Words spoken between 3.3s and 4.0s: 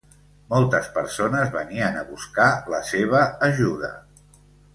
ajuda.